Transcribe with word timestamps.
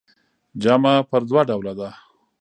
جمعه 0.63 0.95
پر 1.09 1.21
دوه 1.29 1.41
ډوله 1.49 1.73
ده. 1.79 1.89